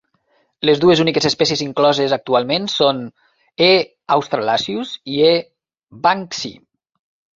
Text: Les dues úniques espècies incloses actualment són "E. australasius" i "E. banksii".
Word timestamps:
Les 0.67 0.79
dues 0.83 1.01
úniques 1.03 1.27
espècies 1.29 1.61
incloses 1.65 2.15
actualment 2.17 2.65
són 2.77 3.03
"E. 3.69 3.69
australasius" 4.19 4.95
i 5.17 5.23
"E. 5.33 5.33
banksii". 6.09 6.57